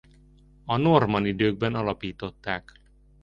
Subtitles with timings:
[0.65, 2.71] A normann időkben alapították.